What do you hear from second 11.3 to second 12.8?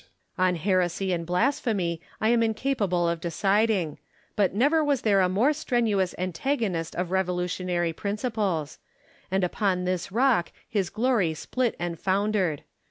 split and foundered.